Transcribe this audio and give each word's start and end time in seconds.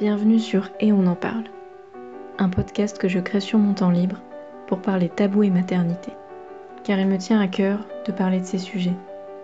Bienvenue 0.00 0.40
sur 0.40 0.70
Et 0.80 0.92
on 0.92 1.06
en 1.06 1.14
parle, 1.14 1.44
un 2.38 2.48
podcast 2.48 2.98
que 2.98 3.06
je 3.06 3.20
crée 3.20 3.38
sur 3.38 3.60
mon 3.60 3.74
temps 3.74 3.92
libre 3.92 4.16
pour 4.66 4.80
parler 4.80 5.08
tabou 5.08 5.44
et 5.44 5.50
maternité, 5.50 6.10
car 6.82 6.98
il 6.98 7.06
me 7.06 7.16
tient 7.16 7.40
à 7.40 7.46
cœur 7.46 7.78
de 8.04 8.10
parler 8.10 8.40
de 8.40 8.44
ces 8.44 8.58
sujets, 8.58 8.96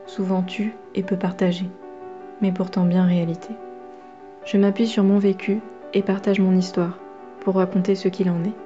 souvent 0.07 0.43
tus 0.43 0.75
et 0.97 1.05
peu 1.05 1.17
partagés, 1.17 1.71
mais 2.41 2.51
pourtant 2.51 2.85
bien 2.85 3.05
réalité. 3.05 3.51
Je 4.45 4.59
m'appuie 4.59 4.89
sur 4.89 5.05
mon 5.05 5.21
vécu 5.21 5.61
et 5.95 6.02
partage 6.02 6.41
mon 6.41 6.57
histoire 6.57 6.98
pour 7.43 7.55
raconter 7.55 7.95
ce 7.95 8.09
qu'il 8.09 8.29
en 8.29 8.43
est. 8.43 8.57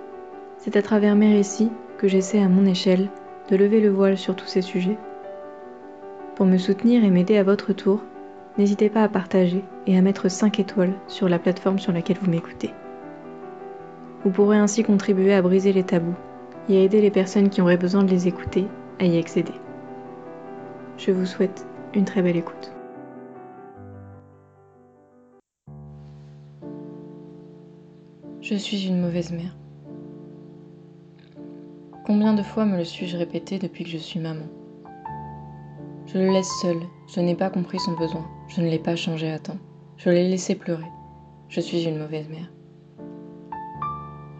C'est 0.56 0.76
à 0.76 0.82
travers 0.82 1.16
mes 1.16 1.34
récits 1.34 1.70
que 1.98 2.08
j'essaie 2.08 2.40
à 2.40 2.48
mon 2.48 2.64
échelle 2.64 3.10
de 3.50 3.56
lever 3.56 3.82
le 3.82 3.90
voile 3.90 4.16
sur 4.16 4.34
tous 4.34 4.46
ces 4.46 4.62
sujets. 4.62 4.96
Pour 6.34 6.46
me 6.46 6.56
soutenir 6.56 7.04
et 7.04 7.10
m'aider 7.10 7.36
à 7.36 7.44
votre 7.44 7.74
tour, 7.74 8.00
n'hésitez 8.56 8.88
pas 8.88 9.02
à 9.02 9.08
partager 9.10 9.62
et 9.86 9.96
à 9.98 10.02
mettre 10.02 10.28
5 10.28 10.60
étoiles 10.60 10.94
sur 11.08 11.28
la 11.28 11.38
plateforme 11.38 11.78
sur 11.78 11.92
laquelle 11.92 12.18
vous 12.20 12.30
m'écoutez. 12.30 12.70
Vous 14.24 14.30
pourrez 14.30 14.56
ainsi 14.56 14.82
contribuer 14.82 15.34
à 15.34 15.42
briser 15.42 15.72
les 15.72 15.84
tabous 15.84 16.16
et 16.68 16.78
à 16.78 16.80
aider 16.80 17.00
les 17.00 17.10
personnes 17.10 17.50
qui 17.50 17.60
auraient 17.60 17.76
besoin 17.76 18.02
de 18.02 18.10
les 18.10 18.26
écouter 18.26 18.66
à 18.98 19.04
y 19.04 19.18
accéder. 19.18 19.52
Je 20.96 21.10
vous 21.10 21.26
souhaite 21.26 21.66
une 21.94 22.04
très 22.04 22.22
belle 22.22 22.36
écoute. 22.36 22.72
Je 28.40 28.54
suis 28.54 28.86
une 28.86 29.00
mauvaise 29.00 29.32
mère. 29.32 29.56
Combien 32.06 32.34
de 32.34 32.42
fois 32.42 32.66
me 32.66 32.76
le 32.76 32.84
suis-je 32.84 33.16
répété 33.16 33.58
depuis 33.58 33.84
que 33.84 33.90
je 33.90 33.96
suis 33.96 34.20
maman? 34.20 34.44
Je 36.06 36.18
le 36.18 36.30
laisse 36.30 36.50
seul, 36.60 36.76
je 37.08 37.20
n'ai 37.20 37.34
pas 37.34 37.48
compris 37.48 37.78
son 37.78 37.92
besoin, 37.92 38.24
je 38.48 38.60
ne 38.60 38.68
l'ai 38.68 38.78
pas 38.78 38.94
changé 38.94 39.30
à 39.30 39.38
temps, 39.38 39.56
je 39.96 40.10
l'ai 40.10 40.28
laissé 40.28 40.54
pleurer. 40.54 40.90
Je 41.48 41.60
suis 41.60 41.84
une 41.84 41.98
mauvaise 41.98 42.28
mère. 42.28 42.50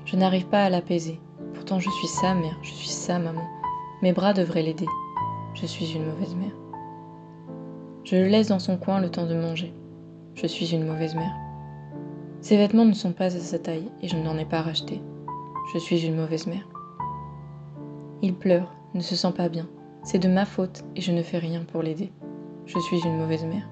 Je 0.05 0.17
n'arrive 0.17 0.47
pas 0.47 0.65
à 0.65 0.71
l'apaiser, 0.71 1.21
pourtant 1.55 1.79
je 1.79 1.91
suis 1.91 2.09
sa 2.09 2.35
mère, 2.35 2.59
je 2.63 2.71
suis 2.71 2.89
sa 2.89 3.19
maman. 3.19 3.45
Mes 4.03 4.13
bras 4.13 4.33
devraient 4.33 4.63
l'aider. 4.63 4.89
Je 5.55 5.67
suis 5.67 5.93
une 5.93 6.07
mauvaise 6.07 6.35
mère. 6.35 6.55
Je 8.03 8.17
le 8.17 8.27
laisse 8.27 8.49
dans 8.49 8.59
son 8.59 8.77
coin 8.77 9.01
le 9.01 9.11
temps 9.11 9.27
de 9.27 9.35
manger. 9.35 9.73
Je 10.35 10.47
suis 10.47 10.75
une 10.75 10.87
mauvaise 10.87 11.15
mère. 11.15 11.35
Ses 12.41 12.57
vêtements 12.57 12.85
ne 12.85 12.93
sont 12.93 13.13
pas 13.13 13.35
à 13.35 13.41
sa 13.41 13.59
taille 13.59 13.91
et 14.03 14.09
je 14.09 14.17
n'en 14.17 14.37
ai 14.37 14.45
pas 14.45 14.61
racheté. 14.61 15.01
Je 15.73 15.79
suis 15.79 16.05
une 16.05 16.17
mauvaise 16.17 16.47
mère. 16.47 16.69
Il 18.21 18.35
pleure, 18.35 18.75
ne 18.93 19.01
se 19.01 19.17
sent 19.17 19.33
pas 19.35 19.49
bien. 19.49 19.69
C'est 20.03 20.19
de 20.19 20.29
ma 20.29 20.45
faute 20.45 20.85
et 20.97 21.01
je 21.01 21.13
ne 21.13 21.23
fais 21.23 21.39
rien 21.39 21.65
pour 21.65 21.83
l'aider. 21.83 22.13
Je 22.67 22.79
suis 22.79 23.01
une 23.07 23.17
mauvaise 23.17 23.45
mère. 23.45 23.69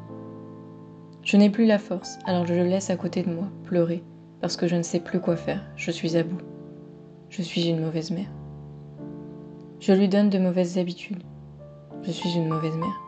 Je 1.23 1.37
n'ai 1.37 1.51
plus 1.51 1.67
la 1.67 1.79
force, 1.79 2.19
alors 2.27 2.47
je 2.47 2.55
le 2.55 2.65
laisse 2.65 2.91
à 2.91 2.97
côté 2.97 3.23
de 3.23 3.33
moi, 3.33 3.47
pleurer, 3.63 4.03
parce 4.41 4.57
que 4.57 4.67
je 4.67 4.75
ne 4.75 4.83
sais 4.83 4.99
plus 4.99 5.21
quoi 5.21 5.37
faire, 5.37 5.63
je 5.77 5.93
suis 5.93 6.17
à 6.17 6.25
bout. 6.25 6.41
Je 7.29 7.43
suis 7.43 7.69
une 7.69 7.81
mauvaise 7.81 8.11
mère. 8.11 8.31
Je 9.79 9.93
lui 9.93 10.09
donne 10.09 10.31
de 10.31 10.39
mauvaises 10.41 10.79
habitudes. 10.79 11.23
Je 12.03 12.11
suis 12.11 12.35
une 12.35 12.49
mauvaise 12.49 12.77
mère. 12.77 13.01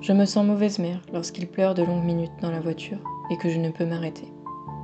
Je 0.00 0.12
me 0.12 0.24
sens 0.24 0.44
mauvaise 0.44 0.80
mère 0.80 1.00
lorsqu'il 1.12 1.46
pleure 1.46 1.74
de 1.74 1.84
longues 1.84 2.04
minutes 2.04 2.32
dans 2.40 2.50
la 2.50 2.60
voiture 2.60 2.98
et 3.30 3.36
que 3.36 3.48
je 3.48 3.60
ne 3.60 3.70
peux 3.70 3.86
m'arrêter. 3.86 4.26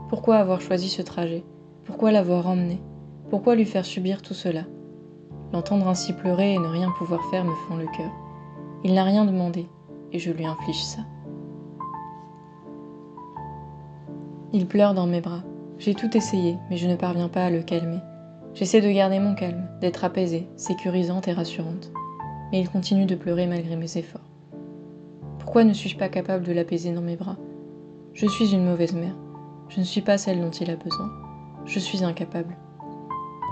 Pourquoi 0.09 0.37
avoir 0.37 0.61
choisi 0.61 0.89
ce 0.89 1.03
trajet? 1.03 1.43
Pourquoi 1.84 2.12
l'avoir 2.12 2.47
emmené? 2.47 2.81
Pourquoi 3.31 3.56
lui 3.56 3.65
faire 3.65 3.84
subir 3.84 4.22
tout 4.22 4.34
cela? 4.34 4.62
L'entendre 5.53 5.89
ainsi 5.89 6.12
pleurer 6.12 6.55
et 6.55 6.59
ne 6.59 6.69
rien 6.69 6.93
pouvoir 6.98 7.25
faire 7.31 7.45
me 7.45 7.55
fend 7.67 7.77
le 7.77 7.87
cœur. 7.87 8.12
Il 8.84 8.95
n'a 8.95 9.03
rien 9.03 9.25
demandé 9.25 9.67
et 10.12 10.20
je 10.20 10.31
lui 10.31 10.47
inflige 10.47 10.84
ça. 10.84 11.00
Il 14.55 14.67
pleure 14.67 14.95
dans 14.95 15.07
mes 15.07 15.21
bras. 15.21 15.43
J'ai 15.79 15.95
tout 15.95 16.17
essayé, 16.17 16.57
mais 16.71 16.79
je 16.79 16.89
ne 16.89 16.97
parviens 16.97 17.29
pas 17.29 17.45
à 17.45 17.51
le 17.51 17.61
calmer. 17.61 17.99
J'essaie 18.55 18.81
de 18.81 18.91
garder 18.91 19.19
mon 19.19 19.35
calme, 19.35 19.69
d'être 19.83 20.05
apaisée, 20.05 20.49
sécurisante 20.57 21.28
et 21.28 21.34
rassurante. 21.34 21.93
Mais 22.50 22.61
il 22.61 22.71
continue 22.71 23.05
de 23.05 23.15
pleurer 23.15 23.47
malgré 23.47 23.77
mes 23.77 23.99
efforts. 23.99 24.22
Pourquoi 25.39 25.65
ne 25.65 25.75
suis-je 25.75 25.99
pas 25.99 26.09
capable 26.09 26.45
de 26.45 26.53
l'apaiser 26.53 26.93
dans 26.93 27.03
mes 27.03 27.17
bras? 27.17 27.37
Je 28.15 28.27
suis 28.27 28.55
une 28.55 28.65
mauvaise 28.65 28.95
mère. 28.95 29.15
Je 29.69 29.81
ne 29.81 29.84
suis 29.84 30.00
pas 30.00 30.17
celle 30.17 30.41
dont 30.41 30.51
il 30.51 30.71
a 30.71 30.77
besoin. 30.77 31.11
Je 31.67 31.78
suis 31.78 32.03
incapable. 32.03 32.56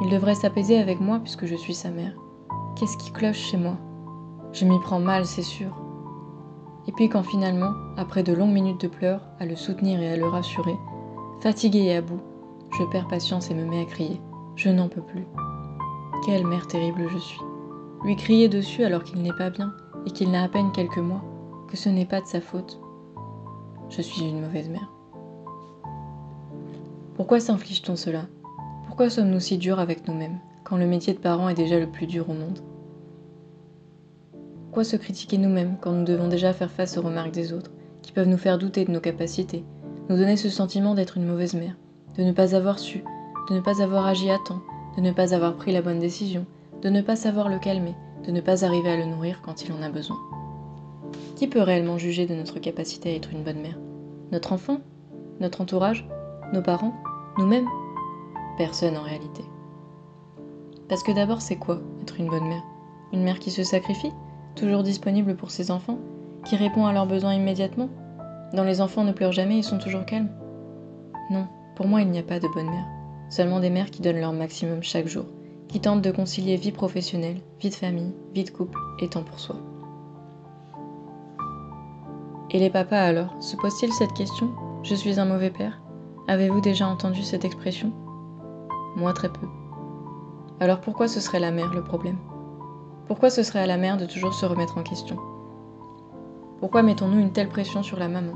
Il 0.03 0.10
devrait 0.10 0.34
s'apaiser 0.34 0.78
avec 0.78 0.99
moi 0.99 1.20
puisque 1.20 1.44
je 1.44 1.56
suis 1.56 1.75
sa 1.75 1.91
mère. 1.91 2.15
Qu'est-ce 2.75 2.97
qui 2.97 3.12
cloche 3.12 3.50
chez 3.50 3.59
moi? 3.59 3.76
Je 4.53 4.65
m'y 4.65 4.81
prends 4.81 5.00
mal, 5.00 5.26
c'est 5.26 5.43
sûr. 5.43 5.76
Et 6.88 6.93
puis 6.93 7.09
quand 7.09 7.22
finalement, 7.22 7.72
après 7.97 8.22
de 8.22 8.32
longues 8.32 8.53
minutes 8.53 8.81
de 8.81 8.88
pleurs, 8.88 9.20
à 9.41 9.47
le 9.47 9.56
soutenir 9.56 10.00
et 10.00 10.12
à 10.12 10.16
le 10.16 10.26
rassurer, 10.26 10.76
fatiguée 11.41 11.84
et 11.84 11.97
à 11.97 12.02
bout, 12.02 12.20
je 12.78 12.84
perds 12.84 13.08
patience 13.08 13.50
et 13.50 13.54
me 13.54 13.64
mets 13.64 13.82
à 13.82 13.84
crier. 13.84 14.20
Je 14.56 14.70
n'en 14.70 14.88
peux 14.88 15.02
plus. 15.02 15.26
Quelle 16.24 16.47
mère 16.47 16.66
terrible 16.66 17.08
je 17.10 17.19
suis. 17.19 17.41
Lui 18.04 18.16
crier 18.16 18.48
dessus 18.48 18.84
alors 18.84 19.04
qu'il 19.04 19.22
n'est 19.22 19.32
pas 19.32 19.50
bien 19.50 19.75
et 20.06 20.10
qu'il 20.10 20.30
n'a 20.30 20.42
à 20.42 20.48
peine 20.48 20.72
quelques 20.72 20.98
mois, 20.98 21.22
que 21.69 21.76
ce 21.76 21.88
n'est 21.88 22.06
pas 22.06 22.20
de 22.20 22.26
sa 22.26 22.41
faute, 22.41 22.80
je 23.88 24.02
suis 24.02 24.28
une 24.28 24.41
mauvaise 24.41 24.69
mère. 24.69 24.91
Pourquoi 27.14 27.41
s'inflige-t-on 27.41 27.96
cela? 27.96 28.26
Pourquoi 28.86 29.10
sommes-nous 29.10 29.41
si 29.41 29.58
durs 29.58 29.80
avec 29.80 30.06
nous-mêmes, 30.06 30.38
quand 30.64 30.76
le 30.76 30.86
métier 30.86 31.14
de 31.14 31.19
parent 31.19 31.48
est 31.48 31.54
déjà 31.54 31.78
le 31.78 31.91
plus 31.91 32.06
dur 32.06 32.28
au 32.28 32.34
monde? 32.34 32.60
Pourquoi 34.64 34.84
se 34.84 34.96
critiquer 34.96 35.38
nous-mêmes 35.38 35.76
quand 35.80 35.92
nous 35.92 36.04
devons 36.04 36.28
déjà 36.28 36.52
faire 36.52 36.70
face 36.70 36.98
aux 36.98 37.02
remarques 37.02 37.32
des 37.32 37.52
autres, 37.52 37.70
qui 38.02 38.12
peuvent 38.12 38.28
nous 38.28 38.36
faire 38.36 38.58
douter 38.58 38.84
de 38.84 38.92
nos 38.92 39.00
capacités, 39.00 39.64
nous 40.09 40.17
donner 40.17 40.37
ce 40.37 40.49
sentiment 40.49 40.94
d'être 40.94 41.17
une 41.17 41.27
mauvaise 41.27 41.55
mère, 41.55 41.77
de 42.17 42.22
ne 42.22 42.33
pas 42.33 42.55
avoir 42.55 42.78
su, 42.78 43.05
de 43.49 43.55
ne 43.55 43.61
pas 43.61 43.83
avoir 43.83 44.06
agi 44.06 44.31
à 44.31 44.39
temps, 44.39 44.61
de 44.97 45.03
ne 45.03 45.12
pas 45.12 45.34
avoir 45.34 45.56
pris 45.56 45.72
la 45.72 45.83
bonne 45.83 45.99
décision, 45.99 46.47
de 46.83 46.89
ne 46.89 47.03
pas 47.03 47.17
savoir 47.17 47.49
le 47.49 47.59
calmer, 47.59 47.94
de 48.25 48.31
ne 48.31 48.41
pas 48.41 48.65
arriver 48.65 48.91
à 48.91 48.97
le 48.97 49.06
nourrir 49.06 49.41
quand 49.43 49.65
il 49.65 49.72
en 49.72 49.83
a 49.83 49.89
besoin. 49.89 50.17
Qui 51.37 51.49
peut 51.49 51.61
réellement 51.61 51.99
juger 51.99 52.27
de 52.27 52.34
notre 52.34 52.59
capacité 52.59 53.11
à 53.11 53.15
être 53.15 53.33
une 53.33 53.43
bonne 53.43 53.61
mère? 53.61 53.78
Notre 54.33 54.53
enfant? 54.53 54.78
Notre 55.41 55.61
entourage? 55.61 56.09
Nos 56.53 56.62
parents? 56.62 56.94
Nous-mêmes? 57.38 57.69
Personne 58.56 58.97
en 58.97 59.03
réalité. 59.03 59.44
Parce 60.88 61.03
que 61.03 61.12
d'abord, 61.12 61.43
c'est 61.43 61.56
quoi 61.56 61.81
être 62.03 62.19
une 62.19 62.28
bonne 62.28 62.49
mère? 62.49 62.62
Une 63.12 63.23
mère 63.23 63.38
qui 63.38 63.50
se 63.50 63.65
sacrifie? 63.65 64.12
Toujours 64.55 64.83
disponible 64.83 65.37
pour 65.37 65.50
ses 65.50 65.71
enfants? 65.71 65.99
Qui 66.44 66.56
répond 66.56 66.87
à 66.87 66.93
leurs 66.93 67.06
besoins 67.06 67.34
immédiatement? 67.34 67.88
Dont 68.52 68.64
les 68.64 68.80
enfants 68.80 69.04
ne 69.04 69.12
pleurent 69.12 69.32
jamais 69.32 69.58
et 69.58 69.62
sont 69.62 69.78
toujours 69.78 70.04
calmes 70.04 70.30
Non, 71.30 71.46
pour 71.74 71.86
moi, 71.86 72.02
il 72.02 72.10
n'y 72.10 72.18
a 72.18 72.22
pas 72.22 72.40
de 72.40 72.48
bonne 72.54 72.70
mère. 72.70 72.86
Seulement 73.28 73.60
des 73.60 73.70
mères 73.70 73.90
qui 73.90 74.02
donnent 74.02 74.20
leur 74.20 74.32
maximum 74.32 74.82
chaque 74.82 75.08
jour, 75.08 75.24
qui 75.68 75.80
tentent 75.80 76.02
de 76.02 76.12
concilier 76.12 76.56
vie 76.56 76.72
professionnelle, 76.72 77.40
vie 77.60 77.70
de 77.70 77.74
famille, 77.74 78.14
vie 78.34 78.44
de 78.44 78.50
couple 78.50 78.78
et 79.00 79.08
temps 79.08 79.24
pour 79.24 79.40
soi. 79.40 79.56
Et 82.50 82.60
les 82.60 82.70
papas 82.70 83.02
alors, 83.02 83.34
se 83.40 83.56
posent-ils 83.56 83.92
cette 83.92 84.12
question? 84.12 84.50
Je 84.84 84.94
suis 84.94 85.18
un 85.18 85.24
mauvais 85.24 85.50
père? 85.50 85.80
Avez-vous 86.28 86.60
déjà 86.60 86.86
entendu 86.86 87.22
cette 87.22 87.44
expression? 87.44 87.92
Moi 88.96 89.12
très 89.12 89.28
peu. 89.28 89.46
Alors 90.60 90.80
pourquoi 90.80 91.08
ce 91.08 91.20
serait 91.20 91.40
la 91.40 91.50
mère 91.50 91.74
le 91.74 91.82
problème? 91.82 92.18
Pourquoi 93.06 93.30
ce 93.30 93.42
serait 93.42 93.60
à 93.60 93.66
la 93.66 93.76
mère 93.76 93.96
de 93.96 94.06
toujours 94.06 94.32
se 94.32 94.46
remettre 94.46 94.78
en 94.78 94.82
question? 94.82 95.16
Pourquoi 96.61 96.83
mettons-nous 96.83 97.21
une 97.21 97.33
telle 97.33 97.49
pression 97.49 97.83
sur 97.83 97.99
la 97.99 98.09
maman? 98.09 98.33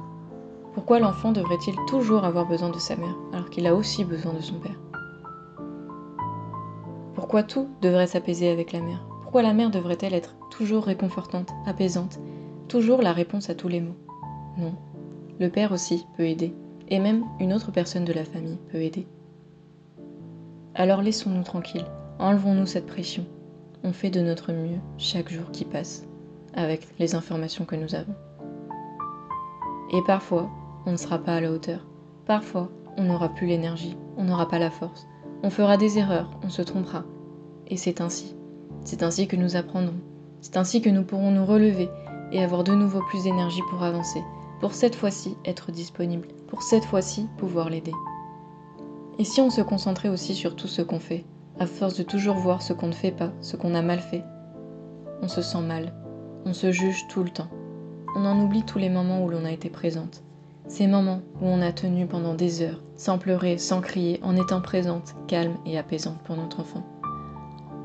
Pourquoi 0.75 1.01
l'enfant 1.01 1.33
devrait-il 1.33 1.75
toujours 1.89 2.25
avoir 2.25 2.47
besoin 2.47 2.69
de 2.69 2.79
sa 2.79 2.95
mère 2.95 3.17
alors 3.33 3.49
qu'il 3.49 3.67
a 3.67 3.75
aussi 3.75 4.05
besoin 4.05 4.35
de 4.35 4.41
son 4.41 4.55
père? 4.55 4.79
Pourquoi 7.15 7.43
tout 7.43 7.69
devrait 7.81 8.07
s'apaiser 8.07 8.51
avec 8.51 8.73
la 8.73 8.81
mère? 8.81 9.05
Pourquoi 9.23 9.43
la 9.43 9.55
mère 9.55 9.71
devrait-elle 9.71 10.15
être 10.15 10.35
toujours 10.51 10.85
réconfortante, 10.85 11.51
apaisante? 11.65 12.21
Toujours 12.69 13.03
la 13.03 13.13
réponse 13.13 13.49
à 13.49 13.55
tous 13.55 13.69
les 13.69 13.81
mots. 13.81 13.97
Non, 14.59 14.75
le 15.39 15.49
père 15.49 15.73
aussi 15.73 16.07
peut 16.17 16.27
aider, 16.27 16.55
et 16.89 16.99
même 16.99 17.25
une 17.41 17.53
autre 17.53 17.73
personne 17.73 18.05
de 18.05 18.13
la 18.13 18.25
famille 18.25 18.59
peut 18.71 18.83
aider. 18.83 19.07
Alors 20.75 21.03
laissons-nous 21.03 21.43
tranquilles, 21.43 21.87
enlevons-nous 22.19 22.67
cette 22.67 22.87
pression. 22.87 23.25
On 23.83 23.93
fait 23.93 24.11
de 24.11 24.21
notre 24.21 24.53
mieux 24.53 24.79
chaque 24.99 25.31
jour 25.31 25.51
qui 25.53 25.65
passe, 25.65 26.07
avec 26.55 26.87
les 26.99 27.15
informations 27.15 27.65
que 27.65 27.77
nous 27.77 27.95
avons. 27.95 28.15
Et 29.93 30.03
parfois, 30.07 30.49
on 30.87 30.93
ne 30.93 30.97
sera 30.97 31.19
pas 31.19 31.37
à 31.37 31.41
la 31.41 31.51
hauteur. 31.51 31.87
Parfois, 32.27 32.71
on 32.97 33.05
n'aura 33.05 33.29
plus 33.29 33.47
l'énergie, 33.47 33.97
on 34.17 34.25
n'aura 34.25 34.49
pas 34.49 34.59
la 34.59 34.71
force. 34.71 35.07
On 35.43 35.51
fera 35.51 35.77
des 35.77 35.99
erreurs, 35.99 36.31
on 36.43 36.49
se 36.49 36.63
trompera. 36.63 37.05
Et 37.67 37.77
c'est 37.77 38.01
ainsi. 38.01 38.37
C'est 38.85 39.03
ainsi 39.03 39.27
que 39.27 39.37
nous 39.37 39.57
apprendrons. 39.57 40.01
C'est 40.41 40.57
ainsi 40.57 40.81
que 40.81 40.91
nous 40.91 41.05
pourrons 41.05 41.31
nous 41.31 41.45
relever 41.45 41.89
et 42.33 42.43
avoir 42.43 42.65
de 42.65 42.75
nouveau 42.75 43.01
plus 43.09 43.25
d'énergie 43.25 43.63
pour 43.71 43.83
avancer, 43.83 44.23
pour 44.61 44.75
cette 44.75 44.95
fois-ci 44.95 45.37
être 45.45 45.73
disponible, 45.73 46.29
pour 46.49 46.63
cette 46.63 46.85
fois-ci 46.85 47.27
pouvoir 47.39 47.69
l'aider. 47.69 47.93
Et 49.19 49.25
si 49.25 49.41
on 49.41 49.51
se 49.51 49.61
concentrait 49.61 50.09
aussi 50.09 50.35
sur 50.35 50.57
tout 50.57 50.69
ce 50.69 50.83
qu'on 50.83 51.01
fait, 51.01 51.25
à 51.59 51.67
force 51.67 51.97
de 51.97 52.03
toujours 52.03 52.37
voir 52.37 52.63
ce 52.63 52.73
qu'on 52.73 52.87
ne 52.87 52.93
fait 52.93 53.11
pas, 53.11 53.33
ce 53.41 53.57
qu'on 53.57 53.75
a 53.75 53.83
mal 53.83 54.01
fait, 54.01 54.25
on 55.21 55.29
se 55.29 55.43
sent 55.43 55.61
mal, 55.61 55.93
on 56.47 56.53
se 56.53 56.73
juge 56.73 57.07
tout 57.09 57.23
le 57.23 57.31
temps, 57.31 57.49
on 58.17 58.25
en 58.25 58.41
oublie 58.41 58.65
tous 58.65 58.79
les 58.79 58.89
moments 58.89 59.25
où 59.25 59.29
l'on 59.29 59.45
a 59.45 59.53
été 59.53 59.71
présente. 59.71 60.23
Ces 60.67 60.87
moments 60.87 61.21
où 61.41 61.47
on 61.47 61.63
a 61.63 61.73
tenu 61.73 62.07
pendant 62.07 62.35
des 62.35 62.63
heures, 62.63 62.83
sans 62.97 63.19
pleurer, 63.19 63.57
sans 63.59 63.81
crier, 63.81 64.21
en 64.23 64.37
étant 64.37 64.61
présente, 64.61 65.15
calme 65.27 65.55
et 65.65 65.79
apaisante 65.79 66.19
pour 66.25 66.37
notre 66.37 66.61
enfant. 66.61 66.83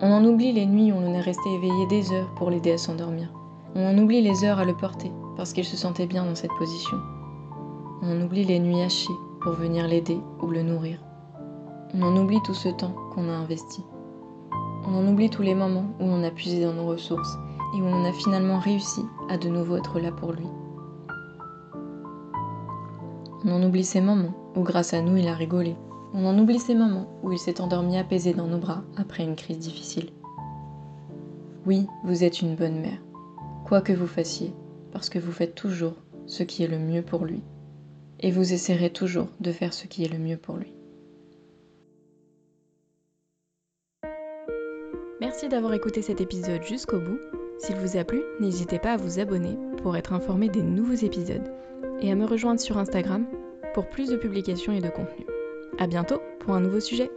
On 0.02 0.12
en 0.12 0.26
oublie 0.26 0.52
les 0.52 0.66
nuits 0.66 0.92
où 0.92 1.00
l'on 1.00 1.14
est 1.14 1.22
resté 1.22 1.48
éveillé 1.54 1.88
des 1.88 2.12
heures 2.12 2.34
pour 2.36 2.50
l'aider 2.50 2.72
à 2.72 2.78
s'endormir. 2.78 3.32
On 3.76 3.88
en 3.88 3.98
oublie 3.98 4.22
les 4.22 4.44
heures 4.44 4.60
à 4.60 4.66
le 4.66 4.76
porter 4.76 5.12
parce 5.38 5.54
qu'il 5.54 5.66
se 5.66 5.78
sentait 5.78 6.08
bien 6.08 6.26
dans 6.26 6.36
cette 6.36 6.54
position. 6.58 6.98
On 8.02 8.12
en 8.12 8.22
oublie 8.22 8.46
les 8.46 8.60
nuits 8.60 8.82
hachées 8.82 9.08
pour 9.42 9.54
venir 9.54 9.88
l'aider 9.88 10.18
ou 10.42 10.48
le 10.48 10.64
nourrir. 10.64 11.00
On 11.94 12.02
en 12.02 12.18
oublie 12.18 12.42
tout 12.44 12.54
ce 12.54 12.70
temps 12.70 12.96
qu'on 13.14 13.30
a 13.30 13.34
investi. 13.34 13.84
On 14.88 14.96
en 14.96 15.08
oublie 15.08 15.30
tous 15.30 15.44
les 15.44 15.56
moments 15.56 15.86
où 16.00 16.06
l'on 16.06 16.24
a 16.24 16.32
puisé 16.32 16.64
dans 16.64 16.74
nos 16.74 16.88
ressources 16.88 17.38
et 17.74 17.82
où 17.82 17.86
l'on 17.86 18.06
a 18.06 18.14
finalement 18.14 18.60
réussi 18.60 19.02
à 19.30 19.38
de 19.38 19.50
nouveau 19.50 19.78
être 19.78 20.00
là 20.00 20.12
pour 20.12 20.34
lui. 20.34 20.48
On 23.44 23.52
en 23.52 23.64
oublie 23.64 23.84
ces 23.84 24.02
moments 24.02 24.34
où 24.56 24.64
grâce 24.64 24.94
à 24.94 25.02
nous 25.02 25.18
il 25.18 25.28
a 25.28 25.36
rigolé. 25.36 25.76
On 26.14 26.26
en 26.26 26.38
oublie 26.40 26.60
ces 26.60 26.76
moments 26.76 27.20
où 27.24 27.32
il 27.32 27.40
s'est 27.40 27.62
endormi 27.62 27.98
apaisé 27.98 28.34
dans 28.34 28.48
nos 28.48 28.58
bras 28.58 28.84
après 28.98 29.24
une 29.24 29.36
crise 29.36 29.60
difficile. 29.60 30.10
Oui, 31.66 31.88
vous 32.04 32.24
êtes 32.24 32.42
une 32.42 32.56
bonne 32.56 32.80
mère, 32.80 33.02
quoi 33.66 33.82
que 33.82 33.94
vous 33.94 34.08
fassiez, 34.08 34.54
parce 34.92 35.10
que 35.10 35.20
vous 35.20 35.32
faites 35.32 35.56
toujours 35.56 35.94
ce 36.26 36.44
qui 36.44 36.64
est 36.64 36.68
le 36.68 36.80
mieux 36.80 37.02
pour 37.02 37.26
lui. 37.26 37.42
Et 38.20 38.32
vous 38.32 38.54
essaierez 38.54 38.92
toujours 38.92 39.28
de 39.40 39.52
faire 39.52 39.74
ce 39.74 39.88
qui 39.88 40.04
est 40.04 40.12
le 40.12 40.20
mieux 40.20 40.38
pour 40.38 40.58
lui. 40.58 40.74
Merci 45.20 45.50
d'avoir 45.50 45.74
écouté 45.74 46.02
cet 46.02 46.22
épisode 46.22 46.64
jusqu'au 46.64 47.00
bout. 47.00 47.20
S'il 47.58 47.76
vous 47.78 47.98
a 47.98 48.04
plu, 48.04 48.22
n'hésitez 48.40 48.80
pas 48.80 48.94
à 48.94 48.98
vous 48.98 49.20
abonner 49.20 49.58
pour 49.82 49.96
être 49.96 50.14
informé 50.14 50.50
des 50.50 50.64
nouveaux 50.64 50.94
épisodes 50.94 51.52
et 52.02 52.12
à 52.12 52.16
me 52.16 52.26
rejoindre 52.26 52.60
sur 52.60 52.78
Instagram 52.78 53.26
pour 53.74 53.90
plus 53.90 54.10
de 54.10 54.18
publications 54.18 54.74
et 54.74 54.82
de 54.82 54.90
contenu. 54.90 55.26
A 55.80 55.88
bientôt 55.88 56.22
pour 56.40 56.54
un 56.54 56.60
nouveau 56.60 56.80
sujet. 56.80 57.10